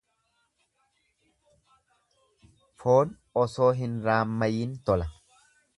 Foon 2.83 3.13
osoo 3.45 3.71
hin 3.83 3.97
raammayiin 4.09 4.77
tola. 4.91 5.13